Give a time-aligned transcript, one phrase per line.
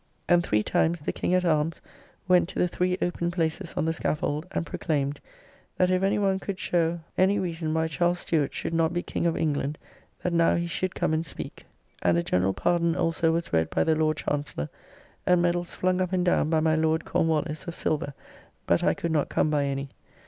[0.27, 1.79] And three times the King at Arms
[2.27, 5.19] went to the three open places on the scaffold, and proclaimed,
[5.77, 9.27] that if any one could show any reason why Charles Stewart should not be King
[9.27, 9.77] of England,
[10.23, 11.67] that now he should come and speak.
[12.01, 14.69] And a Generall Pardon also was read by the Lord Chancellor,
[15.27, 18.15] and meddalls flung up and down by my Lord Cornwallis, of silver,
[18.65, 19.89] but I could not come by any.